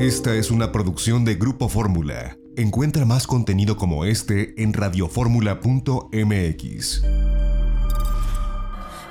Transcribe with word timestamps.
Esta 0.00 0.34
es 0.34 0.50
una 0.50 0.72
producción 0.72 1.24
de 1.26 1.34
Grupo 1.34 1.68
Fórmula. 1.68 2.38
Encuentra 2.56 3.04
más 3.04 3.26
contenido 3.26 3.76
como 3.76 4.06
este 4.06 4.54
en 4.56 4.72
radioformula.mx. 4.72 7.02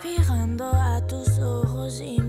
Fijando 0.01 0.65
a 0.65 1.05
tus 1.05 1.37
ojos 1.37 2.01
y 2.03 2.19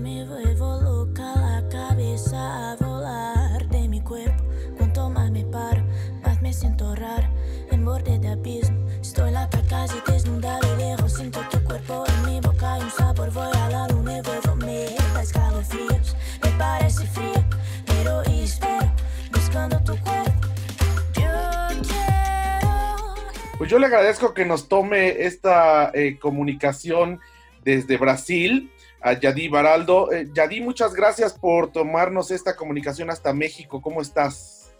yo 23.71 23.79
le 23.79 23.85
agradezco 23.85 24.33
que 24.33 24.43
nos 24.43 24.67
tome 24.67 25.23
esta 25.23 25.91
eh, 25.93 26.19
comunicación 26.19 27.21
desde 27.63 27.95
Brasil 27.95 28.69
a 28.99 29.13
Yadi 29.13 29.47
Baraldo. 29.47 30.11
Eh, 30.11 30.27
Yadi, 30.33 30.59
muchas 30.59 30.93
gracias 30.93 31.31
por 31.31 31.71
tomarnos 31.71 32.31
esta 32.31 32.57
comunicación 32.57 33.09
hasta 33.09 33.31
México. 33.31 33.81
¿Cómo 33.81 34.01
estás? 34.01 34.73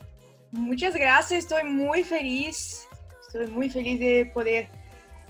Muchas 0.51 0.93
gracias, 0.93 1.45
estoy 1.45 1.63
muy 1.63 2.03
feliz. 2.03 2.85
Estoy 3.21 3.47
muy 3.47 3.69
feliz 3.69 3.97
de 3.97 4.29
poder, 4.33 4.67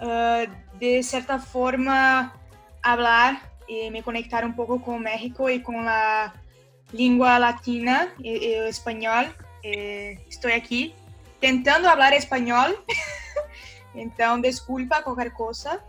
eh, 0.02 0.48
de 0.80 1.04
cierta 1.04 1.38
forma, 1.38 2.34
hablar 2.82 3.44
y 3.68 3.92
me 3.92 4.02
conectar 4.02 4.44
un 4.44 4.56
poco 4.56 4.82
con 4.82 5.04
México 5.04 5.52
y 5.52 5.62
con 5.62 5.86
la 5.86 6.34
lengua 6.94 7.38
latina 7.38 8.12
y, 8.18 8.32
y 8.32 8.54
el 8.56 8.66
español. 8.66 9.36
Eh, 9.62 10.18
estoy 10.28 10.54
aquí 10.54 10.96
tentando 11.40 11.90
hablar 11.90 12.14
español, 12.14 12.76
entonces 13.94 14.54
disculpa 14.54 15.04
cualquier 15.04 15.34
cosa. 15.34 15.84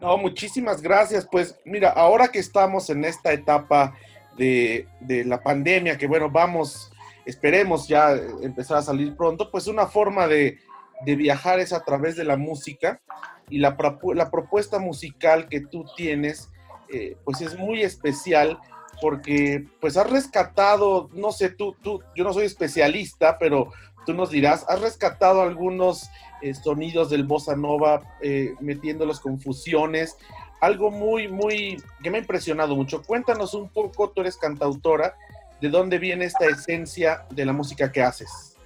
No, 0.00 0.18
muchísimas 0.18 0.82
gracias. 0.82 1.26
Pues 1.30 1.58
mira, 1.64 1.90
ahora 1.90 2.28
que 2.28 2.38
estamos 2.38 2.90
en 2.90 3.04
esta 3.04 3.32
etapa 3.32 3.94
de, 4.36 4.86
de 5.00 5.24
la 5.24 5.42
pandemia, 5.42 5.96
que 5.96 6.06
bueno, 6.06 6.30
vamos, 6.30 6.92
esperemos 7.24 7.88
ya 7.88 8.12
empezar 8.42 8.78
a 8.78 8.82
salir 8.82 9.16
pronto, 9.16 9.50
pues 9.50 9.66
una 9.66 9.86
forma 9.86 10.26
de, 10.26 10.58
de 11.04 11.16
viajar 11.16 11.60
es 11.60 11.72
a 11.72 11.84
través 11.84 12.16
de 12.16 12.24
la 12.24 12.36
música 12.36 13.00
y 13.48 13.58
la, 13.58 13.76
la 14.14 14.30
propuesta 14.30 14.78
musical 14.78 15.48
que 15.48 15.60
tú 15.60 15.84
tienes, 15.96 16.50
eh, 16.92 17.16
pues 17.24 17.40
es 17.40 17.58
muy 17.58 17.82
especial 17.82 18.58
porque 19.00 19.66
pues 19.80 19.96
has 19.96 20.08
rescatado, 20.08 21.10
no 21.12 21.32
sé, 21.32 21.50
tú, 21.50 21.76
tú, 21.82 22.02
yo 22.14 22.24
no 22.24 22.32
soy 22.32 22.46
especialista, 22.46 23.38
pero 23.38 23.72
tú 24.06 24.14
nos 24.14 24.30
dirás, 24.30 24.64
has 24.68 24.80
rescatado 24.80 25.42
algunos 25.42 26.08
eh, 26.42 26.54
sonidos 26.54 27.10
del 27.10 27.24
bossa 27.24 27.56
nova, 27.56 28.16
eh, 28.20 28.54
metiéndolos 28.60 29.20
con 29.20 29.40
fusiones, 29.40 30.16
algo 30.60 30.90
muy, 30.90 31.28
muy, 31.28 31.82
que 32.02 32.10
me 32.10 32.18
ha 32.18 32.20
impresionado 32.20 32.74
mucho. 32.76 33.02
Cuéntanos 33.02 33.54
un 33.54 33.68
poco, 33.68 34.10
tú 34.10 34.20
eres 34.22 34.36
cantautora, 34.36 35.14
de 35.60 35.68
dónde 35.68 35.98
viene 35.98 36.26
esta 36.26 36.46
esencia 36.46 37.26
de 37.30 37.44
la 37.46 37.52
música 37.52 37.90
que 37.90 38.02
haces. 38.02 38.56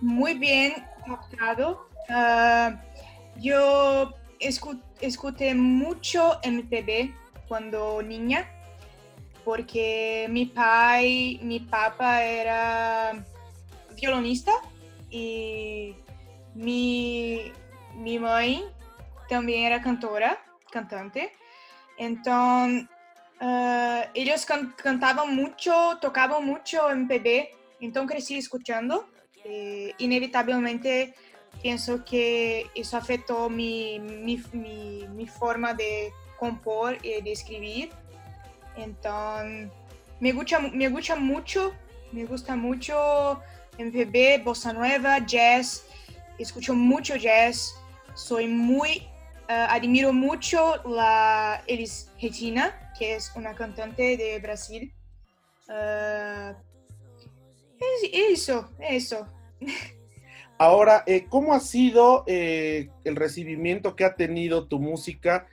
Muy 0.00 0.34
bien 0.38 0.72
captado. 1.06 1.88
Ah, 2.08 2.80
yo 3.36 4.12
escu- 4.40 4.80
escuché 5.00 5.54
mucho 5.54 6.38
MPB 6.42 7.14
cuando 7.48 8.02
niña, 8.02 8.50
porque 9.44 10.26
mi 10.30 10.46
pai, 10.46 11.38
mi 11.42 11.60
papá 11.60 12.22
era 12.24 13.24
violonista 13.94 14.52
y 15.10 15.94
mi, 16.54 17.52
mi 17.94 18.18
mãe 18.18 18.64
también 19.28 19.64
era 19.64 19.80
cantora, 19.82 20.38
cantante. 20.70 21.32
Entonces, 21.98 22.88
ah, 23.40 24.06
ellos 24.14 24.44
can- 24.46 24.74
cantaban 24.76 25.34
mucho, 25.34 25.98
tocaban 26.00 26.44
mucho 26.44 26.88
MPB, 26.90 27.48
entonces 27.80 28.10
crecí 28.12 28.38
escuchando. 28.38 29.08
Eh, 29.44 29.92
inevitavelmente 29.98 31.14
pienso 31.62 32.04
que 32.04 32.66
eso 32.74 32.96
afectó 32.96 33.50
mi, 33.50 33.98
mi, 34.00 34.42
mi- 34.52 35.06
mi 35.08 35.26
forma 35.26 35.74
de 35.74 36.12
compor 36.38 36.98
y 37.02 37.20
de 37.20 37.32
escribir. 37.32 37.90
Entonces, 38.76 39.70
me 40.20 40.32
gusta, 40.32 40.58
me 40.60 40.88
gusta 40.88 41.16
mucho, 41.16 41.74
me 42.12 42.24
gusta 42.24 42.56
mucho 42.56 43.40
MPB, 43.78 44.42
bossa 44.44 44.72
nueva, 44.72 45.18
jazz. 45.18 45.84
Escucho 46.38 46.74
mucho 46.74 47.16
jazz. 47.16 47.76
Soy 48.14 48.48
muy, 48.48 49.08
eh, 49.48 49.66
admiro 49.68 50.12
mucho 50.12 50.82
la 50.84 51.62
Elis 51.66 52.10
Regina, 52.20 52.92
que 52.98 53.14
es 53.14 53.32
una 53.36 53.54
cantante 53.54 54.16
de 54.16 54.38
Brasil. 54.40 54.92
Eh, 55.68 56.54
es 57.78 58.10
eso, 58.38 58.70
eso. 58.80 59.28
Ahora, 60.58 61.04
eh, 61.06 61.26
¿cómo 61.28 61.52
ha 61.52 61.60
sido 61.60 62.24
el 62.26 63.16
recibimiento 63.16 63.96
que 63.96 64.04
ha 64.04 64.14
tenido 64.14 64.66
tu 64.66 64.78
música 64.78 65.48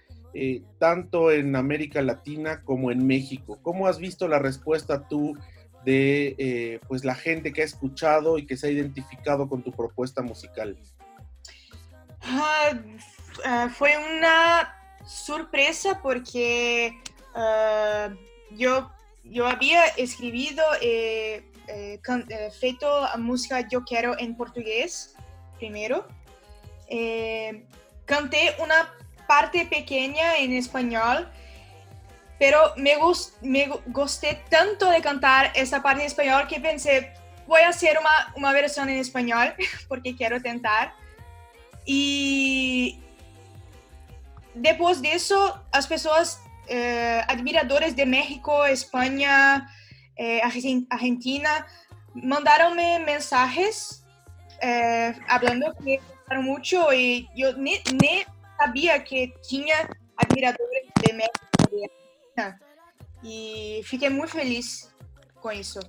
tanto 0.78 1.32
en 1.32 1.56
América 1.56 2.02
Latina 2.02 2.64
como 2.64 2.92
en 2.92 3.06
México? 3.06 3.60
¿Cómo 3.64 3.88
has 3.88 3.98
visto 3.98 4.28
la 4.28 4.40
respuesta 4.40 5.08
tú 5.08 5.36
de 5.86 6.36
eh, 6.38 6.80
pues 6.88 7.04
la 7.04 7.16
gente 7.16 7.52
que 7.54 7.62
ha 7.62 7.66
escuchado 7.66 8.38
y 8.38 8.46
que 8.46 8.56
se 8.58 8.68
ha 8.68 8.70
identificado 8.70 9.48
con 9.50 9.64
tu 9.64 9.72
propuesta 9.72 10.22
musical? 10.22 10.78
Ah, 12.22 12.72
fue 13.76 13.94
una 13.98 14.76
sorpresa 15.06 16.00
porque 16.02 16.94
ah, 17.34 18.10
yo, 18.52 18.92
yo 19.24 19.48
había 19.48 19.86
escribido, 19.98 20.64
eh, 20.82 21.50
eh, 21.68 22.00
can- 22.04 22.26
eh, 22.30 22.52
feito 22.52 23.08
música 23.18 23.68
Yo 23.68 23.84
Quiero 23.84 24.18
en 24.20 24.36
portugués 24.36 25.16
primero. 25.58 26.08
Eh, 26.88 27.66
canté 28.06 28.56
una 28.60 28.94
parte 29.28 29.66
pequeña 29.66 30.38
en 30.38 30.54
español, 30.54 31.30
pero 32.42 32.74
me, 32.76 32.96
gus- 32.98 33.34
me 33.42 33.68
gu- 33.70 33.84
gusté 33.94 34.42
tanto 34.50 34.90
de 34.90 35.00
cantar 35.00 35.52
esa 35.54 35.80
parte 35.84 36.02
en 36.02 36.08
español 36.08 36.48
que 36.48 36.60
pensé, 36.60 37.14
voy 37.46 37.62
a 37.62 37.70
hacer 37.70 38.00
una, 38.00 38.34
una 38.36 38.52
versión 38.52 38.90
en 38.90 38.98
español 38.98 39.54
porque 39.88 40.16
quiero 40.16 40.42
tentar. 40.42 40.92
Y 41.86 43.00
depois 44.56 45.04
disso, 45.04 45.38
as 45.72 45.86
pessoas, 45.86 46.42
eh, 46.68 47.22
admiradores 47.28 47.96
de 47.96 48.08
México, 48.08 48.66
Espanha, 48.66 49.70
eh, 50.18 50.42
Argen- 50.44 50.88
Argentina, 50.90 51.68
mandaram-me 52.16 52.98
mensagens 53.06 54.04
eh, 54.64 55.14
falando 55.28 55.76
que 55.84 56.00
muito 56.40 56.92
e 56.92 57.28
eu 57.38 57.56
nem, 57.58 57.84
nem 58.02 58.26
sabia 58.58 59.00
que 59.00 59.32
tinha 59.48 59.88
admiradores 60.18 60.88
de 61.06 61.14
México 61.14 61.51
E 63.24 63.82
fiquei 63.84 64.10
muito 64.10 64.32
feliz 64.32 64.94
com 65.40 65.52
isso. 65.52 65.80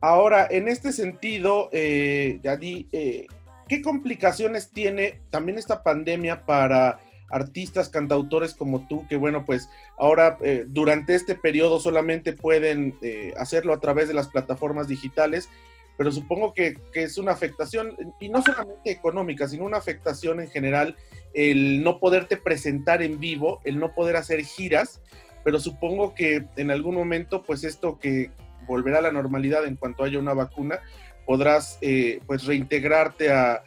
Ahora, 0.00 0.48
en 0.50 0.68
este 0.68 0.92
sentido, 0.92 1.68
eh, 1.72 2.40
Yadi, 2.42 2.88
eh, 2.92 3.26
¿qué 3.68 3.82
complicaciones 3.82 4.70
tiene 4.70 5.20
también 5.30 5.58
esta 5.58 5.82
pandemia 5.82 6.44
para 6.44 7.00
artistas, 7.30 7.88
cantautores 7.88 8.54
como 8.54 8.86
tú, 8.88 9.06
que 9.08 9.16
bueno, 9.16 9.44
pues 9.44 9.68
ahora 9.96 10.36
eh, 10.42 10.64
durante 10.66 11.14
este 11.14 11.34
periodo 11.34 11.78
solamente 11.80 12.32
pueden 12.32 12.98
eh, 13.02 13.32
hacerlo 13.38 13.72
a 13.72 13.80
través 13.80 14.08
de 14.08 14.14
las 14.14 14.28
plataformas 14.28 14.88
digitales, 14.88 15.48
pero 15.96 16.10
supongo 16.10 16.54
que, 16.54 16.78
que 16.92 17.04
es 17.04 17.18
una 17.18 17.32
afectación, 17.32 17.94
y 18.20 18.30
no 18.30 18.42
solamente 18.42 18.90
económica, 18.90 19.46
sino 19.46 19.64
una 19.64 19.76
afectación 19.76 20.40
en 20.40 20.48
general, 20.48 20.96
el 21.34 21.84
no 21.84 22.00
poderte 22.00 22.36
presentar 22.36 23.02
en 23.02 23.20
vivo, 23.20 23.60
el 23.64 23.78
no 23.78 23.94
poder 23.94 24.16
hacer 24.16 24.42
giras, 24.42 25.00
pero 25.44 25.58
supongo 25.58 26.14
que 26.14 26.44
en 26.56 26.70
algún 26.70 26.94
momento, 26.94 27.42
pues 27.42 27.64
esto 27.64 27.98
que 27.98 28.30
volverá 28.66 28.98
a 28.98 29.02
la 29.02 29.12
normalidad 29.12 29.64
en 29.64 29.76
cuanto 29.76 30.04
haya 30.04 30.18
una 30.18 30.34
vacuna, 30.34 30.80
podrás 31.26 31.78
eh, 31.80 32.20
pues 32.26 32.44
reintegrarte 32.44 33.32
a, 33.32 33.62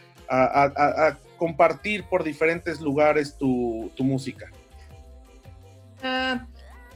compartir 1.38 2.06
por 2.06 2.24
diferentes 2.24 2.80
lugares 2.80 3.38
tu, 3.38 3.92
música. 4.00 4.50
Ah, 6.02 6.48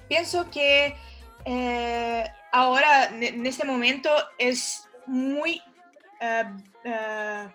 pienso 0.08 0.50
que 0.50 0.96
eh, 1.46 2.24
ahora, 2.52 3.10
en 3.20 3.46
este 3.46 3.66
momento, 3.66 4.10
es 4.38 4.88
muy 5.06 5.62
ah, 6.22 6.56
ah, 6.86 7.50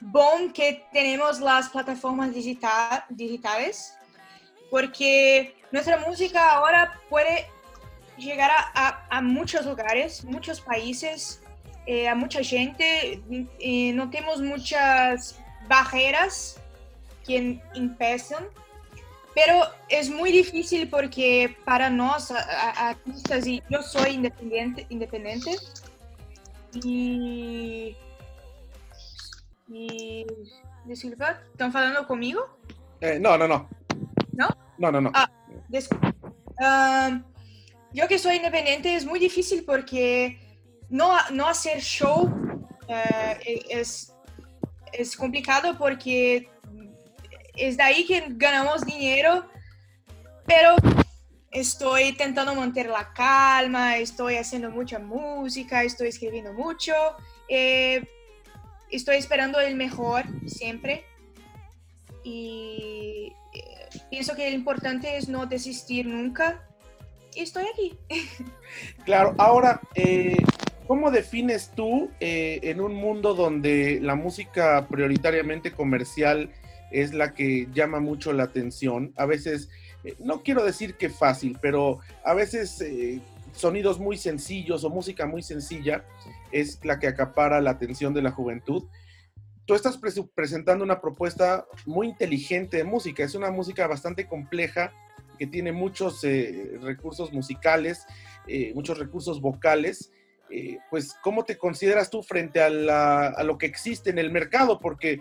bom 0.00 0.52
que 0.52 0.84
tenemos 0.92 1.40
las 1.40 1.70
plataformas 1.70 2.32
digita- 2.32 3.06
digitales, 3.08 3.96
porque 4.70 5.54
nuestra 5.72 5.98
música 5.98 6.52
ahora 6.52 7.00
puede 7.08 7.46
llegar 8.16 8.50
a, 8.50 9.06
a, 9.10 9.22
muchos 9.22 9.66
lugares, 9.66 10.24
muchos 10.24 10.60
países, 10.60 11.42
eh, 11.86 12.08
a 12.08 12.14
mucha 12.14 12.42
gente. 12.42 13.22
Eh, 13.58 13.92
no 13.92 14.10
tenemos 14.10 14.40
muchas 14.40 15.38
barreras 15.68 16.60
que 17.26 17.60
empiezan, 17.74 18.44
pero 19.34 19.62
es 19.88 20.10
muy 20.10 20.32
difícil 20.32 20.88
porque 20.88 21.56
para 21.64 21.90
nos, 21.90 22.30
artistas, 22.30 23.46
y 23.46 23.62
yo 23.68 23.82
soy 23.82 24.12
independiente, 24.12 24.86
independiente 24.88 25.56
y, 26.84 27.96
y 29.68 30.26
disculpa, 30.84 31.40
¿están 31.52 31.76
hablando 31.76 32.06
conmigo? 32.06 32.56
Eh, 33.00 33.18
no, 33.20 33.36
no, 33.36 33.46
no. 33.46 33.68
¿No? 34.78 34.92
No, 34.92 35.00
no. 35.00 35.12
Ah, 35.14 35.30
um, 37.10 37.22
yo 37.92 38.08
que 38.08 38.18
soy 38.18 38.36
independiente 38.36 38.94
es 38.94 39.04
muy 39.04 39.18
difícil 39.18 39.64
porque 39.64 40.38
no, 40.88 41.14
no 41.32 41.48
hacer 41.48 41.80
show 41.80 42.24
uh, 42.26 43.36
es, 43.70 44.12
es 44.92 45.16
complicado 45.16 45.76
porque 45.78 46.48
es 47.56 47.76
de 47.76 47.82
ahí 47.82 48.04
que 48.04 48.24
ganamos 48.28 48.84
dinero, 48.84 49.46
pero 50.46 50.76
estoy 51.50 52.02
intentando 52.04 52.54
mantener 52.54 52.90
la 52.90 53.12
calma, 53.14 53.96
estoy 53.96 54.36
haciendo 54.36 54.70
mucha 54.70 54.98
música, 54.98 55.82
estoy 55.82 56.08
escribiendo 56.08 56.52
mucho, 56.52 56.92
eh, 57.48 58.06
estoy 58.90 59.16
esperando 59.16 59.58
el 59.58 59.74
mejor 59.74 60.24
siempre 60.46 61.06
y 62.22 62.80
eh, 62.90 63.05
pienso 64.10 64.34
que 64.34 64.50
lo 64.50 64.56
importante 64.56 65.16
es 65.16 65.28
no 65.28 65.46
desistir 65.46 66.06
nunca 66.06 66.62
y 67.34 67.40
estoy 67.40 67.64
aquí. 67.72 67.98
Claro, 69.04 69.34
ahora, 69.38 69.80
eh, 69.94 70.36
¿cómo 70.88 71.12
defines 71.12 71.70
tú 71.76 72.10
en 72.20 72.80
un 72.80 72.94
mundo 72.94 73.34
donde 73.34 74.00
la 74.02 74.16
música 74.16 74.88
prioritariamente 74.88 75.70
comercial 75.70 76.50
es 76.90 77.14
la 77.14 77.32
que 77.32 77.68
llama 77.72 78.00
mucho 78.00 78.32
la 78.32 78.42
atención? 78.42 79.12
A 79.16 79.24
veces 79.24 79.68
eh, 80.06 80.14
no 80.20 80.42
quiero 80.42 80.64
decir 80.64 80.94
que 80.94 81.10
fácil, 81.10 81.58
pero 81.60 81.98
a 82.24 82.32
veces 82.32 82.80
eh, 82.80 83.20
sonidos 83.52 83.98
muy 83.98 84.16
sencillos 84.16 84.84
o 84.84 84.90
música 84.90 85.26
muy 85.26 85.42
sencilla 85.42 86.04
es 86.52 86.78
la 86.84 87.00
que 87.00 87.08
acapara 87.08 87.60
la 87.60 87.70
atención 87.70 88.14
de 88.14 88.22
la 88.22 88.30
juventud. 88.30 88.84
Tú 89.66 89.74
estás 89.74 89.98
presentando 90.34 90.84
una 90.84 91.00
propuesta 91.00 91.66
muy 91.86 92.08
inteligente 92.08 92.78
de 92.78 92.84
música, 92.84 93.24
es 93.24 93.34
una 93.34 93.50
música 93.50 93.86
bastante 93.86 94.26
compleja 94.28 94.92
que 95.38 95.46
tiene 95.46 95.72
muchos 95.72 96.22
eh, 96.24 96.78
recursos 96.80 97.32
musicales, 97.32 98.06
muchos 98.74 98.98
recursos 98.98 99.40
vocales. 99.40 100.12
pues, 100.88 101.14
¿cómo 101.20 101.44
te 101.44 101.58
consideras 101.58 102.10
tú 102.10 102.22
frente 102.22 102.62
a, 102.62 103.42
lo 103.42 103.58
que 103.58 103.66
existe 103.66 104.10
en 104.10 104.18
el 104.18 104.30
mercado? 104.30 104.78
Porque, 104.78 105.20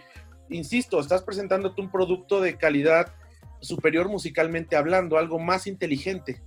insisto, 0.49 0.99
estás 0.99 1.23
presentándote 1.23 1.81
un 1.81 1.91
producto 1.91 2.39
de 2.39 2.55
calidad 2.55 3.13
superior 3.61 4.07
musicalmente 4.09 4.75
hablando, 4.75 5.17
algo 5.17 5.39
más 5.39 5.67
inteligente. 5.67 6.41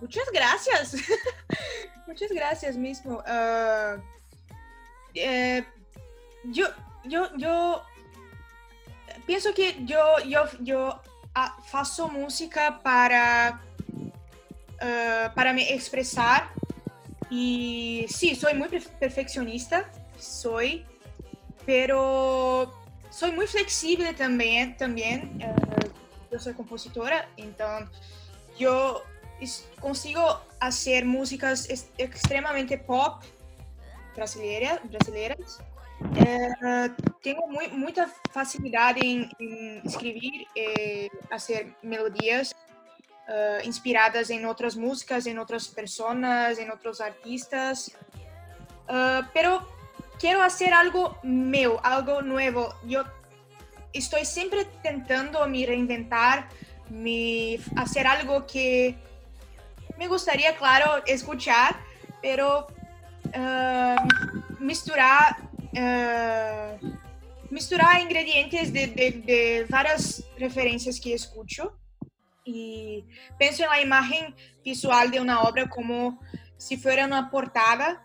Muchas 0.00 0.30
gracias. 0.32 0.96
Muchas 2.06 2.32
gracias 2.32 2.76
mismo. 2.76 3.22
Eh, 5.14 5.64
yo, 6.44 6.66
yo, 7.04 7.36
yo 7.36 7.82
pienso 9.26 9.52
que 9.54 9.76
yo, 9.84 10.18
yo, 10.26 10.44
yo 10.60 11.00
faço 11.64 12.08
música 12.08 12.80
para, 12.82 13.60
uh, 14.82 15.34
para 15.34 15.52
me 15.52 15.72
expresar 15.72 16.50
y 17.30 18.06
sí, 18.08 18.34
soy 18.34 18.54
muy 18.54 18.68
perfeccionista, 18.68 19.90
soy, 20.18 20.84
pero 21.64 22.74
soy 23.10 23.32
muy 23.32 23.46
flexible 23.46 24.12
también, 24.14 24.76
también. 24.76 25.40
Uh, 25.40 26.32
yo 26.32 26.38
soy 26.38 26.54
compositora, 26.54 27.28
entonces 27.36 27.88
yo 28.58 29.02
consigo 29.80 30.40
hacer 30.60 31.04
músicas 31.04 31.68
extremadamente 31.98 32.76
pop 32.78 33.22
brasileiras. 34.14 34.80
brasileiras. 34.84 35.60
Uh, 36.00 36.88
tengo 37.22 37.46
muy, 37.46 37.68
mucha 37.68 38.08
facilidad 38.32 38.96
en, 38.96 39.30
en 39.38 39.82
escribir, 39.84 40.46
eh, 40.54 41.08
hacer 41.30 41.74
melodías 41.82 42.54
uh, 43.28 43.64
inspiradas 43.64 44.30
en 44.30 44.46
otras 44.46 44.76
músicas, 44.76 45.26
en 45.26 45.38
otras 45.38 45.68
personas, 45.68 46.58
en 46.58 46.70
otros 46.70 47.00
artistas. 47.00 47.92
Uh, 48.88 49.22
pero 49.34 49.68
quiero 50.18 50.42
hacer 50.42 50.72
algo 50.72 51.18
mío, 51.22 51.78
algo 51.82 52.22
nuevo. 52.22 52.74
Yo 52.86 53.04
estoy 53.92 54.24
siempre 54.24 54.62
intentando 54.62 55.46
me 55.46 55.66
reinventar, 55.66 56.48
me 56.88 57.58
hacer 57.76 58.06
algo 58.06 58.46
que 58.46 58.96
me 59.98 60.08
gustaría, 60.08 60.56
claro, 60.56 61.02
escuchar, 61.06 61.76
pero 62.22 62.66
uh, 63.36 64.58
misturar, 64.58 65.36
uh, 65.72 66.78
misturar 67.50 68.00
ingredientes 68.00 68.72
de, 68.72 68.86
de, 68.88 69.10
de, 69.24 69.66
varias 69.68 70.24
referencias 70.38 71.00
que 71.00 71.14
escucho 71.14 71.78
y 72.44 73.04
pienso 73.38 73.64
en 73.64 73.70
la 73.70 73.80
imagen 73.80 74.34
visual 74.64 75.10
de 75.10 75.20
una 75.20 75.42
obra 75.42 75.68
como 75.68 76.20
si 76.56 76.76
fuera 76.76 77.06
una 77.06 77.30
portada 77.30 78.02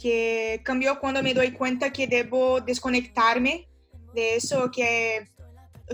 que 0.00 0.60
cambió 0.64 1.00
cuando 1.00 1.22
me 1.22 1.34
doy 1.34 1.52
cuenta 1.52 1.92
que 1.92 2.06
debo 2.06 2.60
desconectarme 2.60 3.68
de 4.14 4.36
eso, 4.36 4.70
que, 4.70 5.28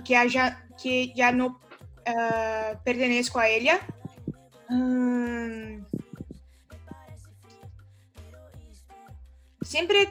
que, 0.04 0.16
haya, 0.16 0.66
que 0.80 1.12
ya 1.14 1.32
no 1.32 1.60
uh, 2.06 2.76
pertenezco 2.84 3.38
a 3.38 3.48
ella. 3.48 3.80
Um, 4.68 5.84
siempre 9.60 10.08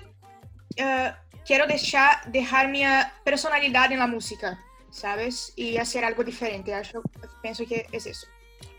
uh, 0.82 1.12
quiero 1.46 1.68
dejar, 1.68 2.32
dejar 2.32 2.70
mi 2.70 2.84
personalidad 3.24 3.92
en 3.92 4.00
la 4.00 4.08
música, 4.08 4.60
¿sabes? 4.90 5.54
Y 5.56 5.78
hacer 5.78 6.04
algo 6.04 6.24
diferente. 6.24 6.74
Yo 6.92 7.02
pienso 7.42 7.66
que 7.66 7.88
es 7.92 8.06
eso. 8.06 8.28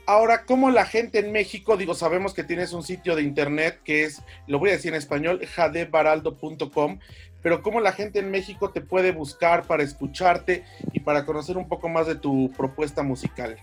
Ahora, 0.05 0.45
¿cómo 0.45 0.71
la 0.71 0.85
gente 0.85 1.21
en 1.21 1.31
México, 1.31 1.77
digo, 1.77 1.95
sabemos 1.95 2.35
que 2.35 2.43
tienes 2.43 2.73
un 2.73 2.83
sitio 2.83 3.15
de 3.15 3.23
internet 3.23 3.81
que 3.85 4.05
es, 4.05 4.21
lo 4.49 4.59
voy 4.59 4.71
a 4.71 4.73
decir 4.73 4.93
en 4.93 4.99
español, 4.99 5.41
jadebaraldo.com, 5.47 6.99
pero 7.41 7.63
¿cómo 7.63 7.81
la 7.81 7.93
gente 7.93 8.19
en 8.19 8.31
México 8.31 8.71
te 8.71 8.81
puede 8.81 9.13
buscar 9.13 9.65
para 9.65 9.85
escucharte 9.85 10.65
y 10.93 11.01
para 11.01 11.25
conocer 11.25 11.57
un 11.57 11.69
poco 11.69 11.89
más 11.89 12.09
de 12.09 12.17
tu 12.17 12.51
propuesta 12.57 13.03
musical? 13.03 13.57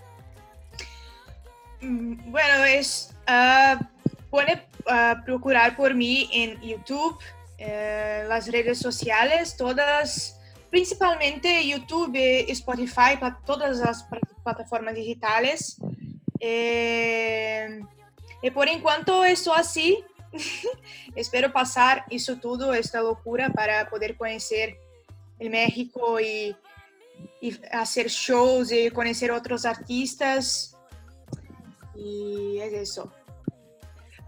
Mm, 1.81 2.31
bueno, 2.31 2.63
es, 2.65 3.13
uh, 3.27 3.83
puede 4.29 4.65
uh, 4.85 5.23
procurar 5.25 5.75
por 5.75 5.93
mí 5.93 6.29
en 6.33 6.59
YouTube, 6.61 7.19
eh, 7.61 8.23
las 8.27 8.49
redes 8.49 8.77
sociales, 8.77 9.57
todas, 9.57 10.39
principalmente 10.69 11.67
YouTube, 11.67 12.15
Spotify, 12.49 13.17
para 13.19 13.37
todas 13.45 13.79
las 13.79 14.07
plataformas 14.43 14.95
digitales. 14.95 15.77
Eh, 16.39 17.81
y 18.41 18.51
por 18.51 18.69
enquanto 18.69 19.25
eso 19.25 19.53
así. 19.53 20.03
Espero 21.15 21.51
pasar 21.51 22.05
eso 22.09 22.37
todo, 22.37 22.73
esta 22.73 23.01
locura, 23.01 23.49
para 23.49 23.89
poder 23.89 24.15
conocer 24.15 24.77
el 25.37 25.49
México 25.49 26.19
y, 26.19 26.55
y 27.41 27.59
hacer 27.71 28.07
shows 28.07 28.71
y 28.71 28.89
conocer 28.89 29.31
otros 29.31 29.65
artistas. 29.65 30.77
Y 31.95 32.59
es 32.59 32.73
eso. 32.73 33.11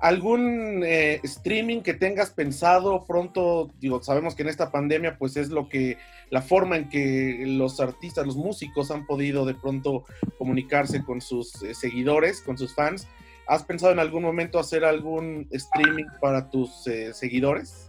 ¿Algún 0.01 0.84
eh, 0.84 1.20
streaming 1.22 1.81
que 1.81 1.93
tengas 1.93 2.31
pensado 2.31 3.05
pronto? 3.05 3.70
Digo, 3.79 4.01
sabemos 4.01 4.34
que 4.34 4.41
en 4.41 4.50
esta 4.50 4.72
pandemia 4.72 5.15
pues 5.20 5.38
es 5.38 5.50
lo 5.50 5.70
que, 5.70 6.00
la 6.31 6.41
forma 6.41 6.75
en 6.75 6.89
que 6.89 7.43
los 7.46 7.79
artistas, 7.79 8.25
los 8.25 8.36
músicos 8.36 8.89
han 8.89 9.05
podido 9.05 9.46
de 9.46 9.53
pronto 9.53 10.03
comunicarse 10.39 11.03
con 11.03 11.22
sus 11.22 11.62
eh, 11.62 11.75
seguidores, 11.75 12.41
con 12.41 12.58
sus 12.58 12.74
fans. 12.74 13.08
¿Has 13.46 13.62
pensado 13.62 13.91
en 13.91 14.00
algún 14.00 14.24
momento 14.24 14.58
hacer 14.58 14.86
algún 14.86 15.48
streaming 15.51 16.05
para 16.20 16.50
tus 16.50 16.88
eh, 16.88 17.13
seguidores? 17.13 17.88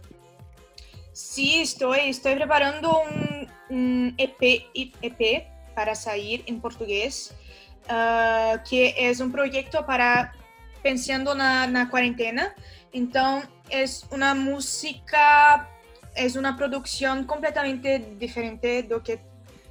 Sí, 1.13 1.61
estoy, 1.61 2.09
estoy 2.09 2.35
preparando 2.35 2.95
un, 3.71 4.13
EP, 4.19 4.65
EP, 4.75 5.47
para 5.73 5.95
salir 5.95 6.43
en 6.45 6.61
portugués, 6.61 7.33
ah, 7.89 8.61
que 8.69 8.93
es 8.97 9.19
un 9.19 9.31
proyecto 9.31 9.83
para 9.87 10.33
pensando 10.83 11.33
na, 11.33 11.65
na 11.65 11.85
quarentena. 11.87 12.53
Então, 12.93 13.41
é 13.71 13.83
uma 14.11 14.35
música, 14.35 15.67
é 16.13 16.27
uma 16.37 16.55
produção 16.55 17.23
completamente 17.23 17.97
diferente 18.19 18.83
do 18.83 19.01
que 19.01 19.19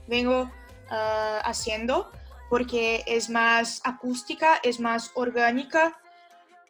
vengo 0.09 0.43
uh, 0.43 1.41
haciendo, 1.45 2.07
porque 2.49 3.05
é 3.07 3.19
mais 3.31 3.81
acústica, 3.85 4.61
é 4.65 4.81
mais 4.81 5.11
orgânica 5.15 5.95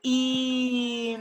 y 0.03 1.17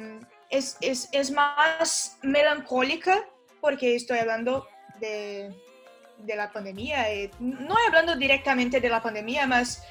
es, 0.50 0.78
es, 0.82 1.08
es 1.12 1.32
más 1.32 2.18
melancólica 2.24 3.26
porque 3.62 3.96
estoy 3.96 4.18
hablando 4.18 4.68
de, 5.00 5.56
de 6.18 6.36
la 6.36 6.52
pandemia. 6.52 7.12
eh, 7.12 7.32
no 7.40 7.76
hablando 7.88 8.16
directamente 8.16 8.82
de 8.82 8.90
la 8.90 9.02
pandemia, 9.02 9.48
más 9.48 9.84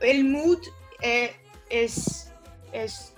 el 0.00 0.24
mood 0.24 0.60
eh, 1.00 1.34
es, 1.70 2.21
es 2.72 3.14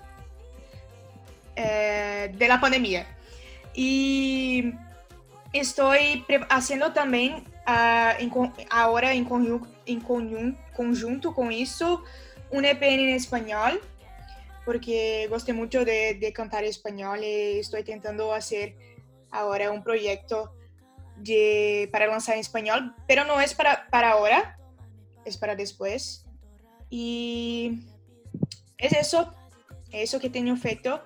eh, 1.55 2.31
de 2.33 2.47
la 2.47 2.59
pandemia. 2.59 3.07
Y 3.73 4.73
estoy 5.53 6.25
haciendo 6.49 6.93
también 6.93 7.43
ah, 7.65 8.13
en 8.19 8.31
ahora 8.69 9.13
en, 9.13 9.27
conju- 9.27 9.67
en 9.85 10.01
conjun- 10.01 10.57
conjunto 10.75 11.33
con 11.33 11.51
eso 11.51 12.03
un 12.51 12.65
EP 12.65 12.81
en 12.83 13.09
español 13.09 13.81
porque 14.65 15.27
gosté 15.29 15.53
mucho 15.53 15.85
de, 15.85 16.15
de 16.15 16.33
cantar 16.33 16.63
español 16.63 17.19
y 17.23 17.59
estoy 17.59 17.81
intentando 17.81 18.33
hacer 18.33 18.75
ahora 19.29 19.69
un 19.71 19.83
proyecto 19.83 20.51
de, 21.17 21.87
para 21.91 22.07
lanzar 22.07 22.35
en 22.35 22.41
español, 22.41 22.95
pero 23.07 23.25
no 23.25 23.39
es 23.39 23.53
para, 23.53 23.87
para 23.89 24.11
ahora, 24.11 24.57
es 25.23 25.37
para 25.37 25.55
después. 25.55 26.25
Y 26.89 27.83
es 28.77 28.93
eso, 28.93 29.33
eso 30.01 30.19
que 30.19 30.29
tengo 30.29 30.55
feito. 30.55 31.01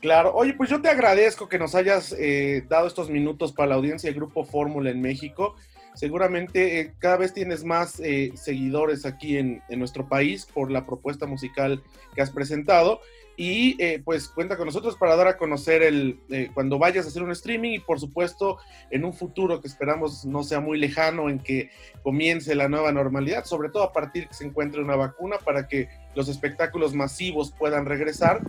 Claro, 0.00 0.34
oye, 0.34 0.54
pues 0.54 0.70
yo 0.70 0.80
te 0.80 0.88
agradezco 0.88 1.48
que 1.48 1.58
nos 1.58 1.74
hayas 1.74 2.14
eh, 2.18 2.64
dado 2.68 2.86
estos 2.86 3.10
minutos 3.10 3.52
para 3.52 3.70
la 3.70 3.74
audiencia 3.76 4.08
del 4.08 4.16
Grupo 4.16 4.44
Fórmula 4.44 4.90
en 4.90 5.00
México. 5.00 5.56
Seguramente 5.94 6.78
eh, 6.78 6.94
cada 6.98 7.16
vez 7.16 7.32
tienes 7.32 7.64
más 7.64 7.98
eh, 8.00 8.30
seguidores 8.34 9.06
aquí 9.06 9.38
en, 9.38 9.62
en 9.68 9.78
nuestro 9.78 10.08
país 10.08 10.46
por 10.46 10.70
la 10.70 10.86
propuesta 10.86 11.26
musical 11.26 11.82
que 12.14 12.22
has 12.22 12.30
presentado. 12.30 13.00
Y 13.38 13.76
pues 13.98 14.28
cuenta 14.28 14.56
con 14.56 14.64
nosotros 14.64 14.96
para 14.96 15.14
dar 15.14 15.28
a 15.28 15.36
conocer 15.36 15.82
el 15.82 16.20
cuando 16.54 16.78
vayas 16.78 17.04
a 17.04 17.08
hacer 17.08 17.22
un 17.22 17.32
streaming 17.32 17.72
y 17.72 17.78
por 17.80 18.00
supuesto 18.00 18.56
en 18.90 19.04
un 19.04 19.12
futuro 19.12 19.60
que 19.60 19.68
esperamos 19.68 20.24
no 20.24 20.42
sea 20.42 20.60
muy 20.60 20.78
lejano 20.78 21.28
en 21.28 21.40
que 21.40 21.68
comience 22.02 22.54
la 22.54 22.70
nueva 22.70 22.92
normalidad, 22.92 23.44
sobre 23.44 23.68
todo 23.68 23.82
a 23.82 23.92
partir 23.92 24.26
que 24.26 24.32
se 24.32 24.46
encuentre 24.46 24.80
una 24.80 24.96
vacuna 24.96 25.36
para 25.36 25.68
que 25.68 25.90
los 26.16 26.28
espectáculos 26.28 26.94
masivos 26.94 27.52
puedan 27.52 27.84
regresar 27.84 28.40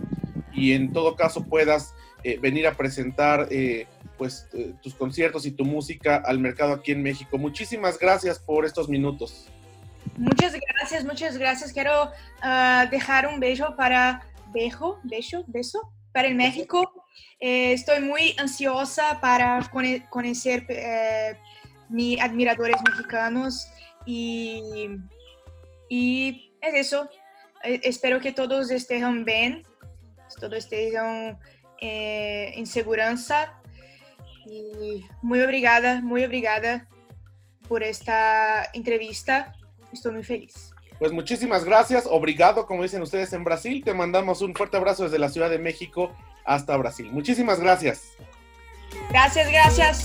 y 0.52 0.72
en 0.72 0.92
todo 0.92 1.14
caso 1.14 1.44
puedas 1.44 1.94
eh, 2.24 2.38
venir 2.40 2.66
a 2.66 2.74
presentar 2.74 3.46
eh, 3.50 3.86
pues 4.16 4.48
eh, 4.54 4.72
tus 4.82 4.94
conciertos 4.94 5.46
y 5.46 5.52
tu 5.52 5.64
música 5.64 6.16
al 6.16 6.40
mercado 6.40 6.72
aquí 6.72 6.92
en 6.92 7.02
México. 7.02 7.38
Muchísimas 7.38 7.98
gracias 7.98 8.38
por 8.40 8.64
estos 8.64 8.88
minutos. 8.88 9.46
Muchas 10.16 10.54
gracias, 10.54 11.04
muchas 11.04 11.36
gracias. 11.36 11.72
Quiero 11.72 12.10
ah, 12.42 12.88
dejar 12.90 13.28
un 13.28 13.38
beso 13.38 13.76
para 13.76 14.22
beso, 14.52 14.98
beso, 15.04 15.44
beso 15.46 15.92
para 16.12 16.26
el 16.26 16.34
México. 16.34 17.04
Estoy 17.38 18.00
muy 18.00 18.34
ansiosa 18.38 19.20
para 19.20 19.60
conocer 20.10 20.66
mis 21.88 22.20
admiradores 22.20 22.76
mexicanos 22.84 23.68
y, 24.04 24.88
y 25.88 26.52
es 26.60 26.74
eso. 26.74 27.08
Eh, 27.64 27.80
espero 27.84 28.20
que 28.20 28.32
todos 28.32 28.70
estén 28.70 29.24
bien, 29.24 29.66
todos 30.40 30.58
estén 30.58 31.38
eh, 31.80 32.52
en 32.54 32.66
seguridad. 32.66 33.16
Y 34.46 35.04
muy 35.22 35.40
obrigada, 35.42 36.00
muy 36.00 36.24
obrigada 36.24 36.88
por 37.68 37.82
esta 37.82 38.68
entrevista. 38.72 39.54
Estoy 39.92 40.12
muy 40.12 40.24
feliz. 40.24 40.72
Pues 40.98 41.12
muchísimas 41.12 41.64
gracias, 41.64 42.06
obrigado, 42.06 42.66
como 42.66 42.82
dicen 42.82 43.02
ustedes 43.02 43.32
en 43.32 43.44
Brasil. 43.44 43.84
Te 43.84 43.94
mandamos 43.94 44.42
un 44.42 44.54
fuerte 44.54 44.76
abrazo 44.76 45.04
desde 45.04 45.18
la 45.18 45.28
Ciudad 45.28 45.48
de 45.48 45.58
México 45.58 46.12
hasta 46.44 46.76
Brasil. 46.76 47.10
Muchísimas 47.12 47.60
gracias. 47.60 48.16
Gracias, 49.10 49.48
gracias. 49.50 50.04